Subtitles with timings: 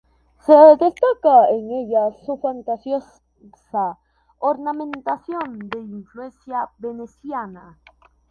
[0.39, 3.99] Se destaca en ella su fantasiosa
[4.39, 7.79] ornamentación, de influencia veneciana.